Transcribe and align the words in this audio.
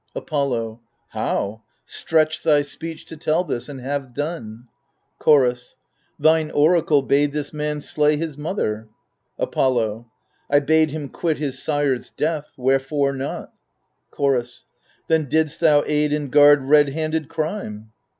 Apollo 0.15 0.79
How? 1.09 1.61
stretch 1.85 2.41
thy 2.41 2.63
speech 2.63 3.05
to 3.05 3.15
tell 3.15 3.43
this, 3.43 3.69
and 3.69 3.79
have 3.81 4.15
done. 4.15 4.67
Chorus 5.19 5.75
Thine 6.17 6.49
oracle 6.49 7.03
bade 7.03 7.33
this 7.33 7.53
man 7.53 7.81
slay 7.81 8.17
his 8.17 8.35
mother. 8.35 8.89
Apollo 9.37 10.07
1 10.47 10.65
bade 10.65 10.89
him 10.89 11.07
quit 11.07 11.37
his 11.37 11.61
sire's 11.61 12.09
death,— 12.09 12.51
wherefore 12.57 13.13
not? 13.13 13.53
Chorus 14.09 14.65
Then 15.07 15.25
didst 15.25 15.59
thou 15.59 15.83
aid 15.85 16.11
and 16.13 16.31
guard 16.31 16.63
red 16.63 16.89
handed 16.89 17.29
crime. 17.29 17.91